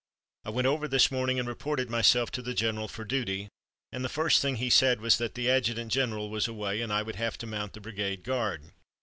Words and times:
I 0.45 0.49
went 0.49 0.65
over 0.65 0.87
this 0.87 1.11
morning 1.11 1.37
and 1.37 1.47
reported 1.47 1.87
myself 1.91 2.31
to 2.31 2.41
the 2.41 2.55
general 2.55 2.87
for 2.87 3.05
duty, 3.05 3.49
and 3.91 4.03
the 4.03 4.09
first 4.09 4.41
thing 4.41 4.55
he 4.55 4.71
said 4.71 4.99
was 4.99 5.19
that 5.19 5.35
the 5.35 5.47
adjutant 5.47 5.91
general 5.91 6.31
was 6.31 6.47
away 6.47 6.81
and 6.81 6.91
I 6.91 7.03
would 7.03 7.17
have 7.17 7.37
to 7.37 7.45
mount 7.45 7.73
the 7.73 7.81
brigade 7.81 8.23
guard. 8.23 8.63